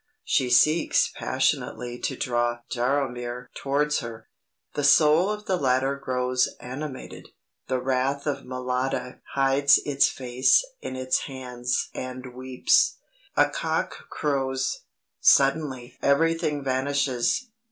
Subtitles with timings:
[0.23, 4.29] She seeks passionately to draw Jaromir towards her;
[4.73, 7.27] the soul of the latter grows animated;
[7.67, 12.97] the wraith of Mlada hides its face in its hands and weeps.
[13.37, 14.85] A cock crows.
[15.19, 17.51] Suddenly everything vanishes.